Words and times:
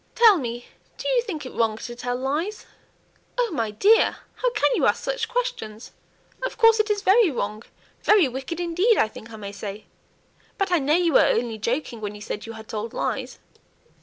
Tell 0.15 0.35
me, 0.39 0.65
do 0.97 1.07
you 1.07 1.21
think 1.21 1.45
it 1.45 1.53
wrong 1.53 1.77
to 1.77 1.95
tell 1.95 2.15
lies?" 2.15 2.65
"Oh, 3.37 3.51
my 3.53 3.69
dear! 3.69 4.15
how 4.33 4.49
can 4.53 4.71
you 4.73 4.87
ask 4.87 5.03
such 5.03 5.29
questions? 5.29 5.91
of 6.41 6.57
course 6.57 6.79
it 6.79 6.89
is 6.89 7.03
very 7.03 7.29
wrong, 7.29 7.61
very 8.01 8.27
wicked 8.27 8.59
indeed, 8.59 8.97
I 8.97 9.07
think 9.07 9.31
I 9.31 9.35
may 9.35 9.51
say. 9.51 9.85
But 10.57 10.71
I 10.71 10.79
know 10.79 10.95
you 10.95 11.13
were 11.13 11.27
only 11.27 11.59
joking 11.59 12.01
when 12.01 12.15
you 12.15 12.21
said 12.21 12.47
you 12.47 12.53
had 12.53 12.67
told 12.67 12.93
lies." 12.95 13.37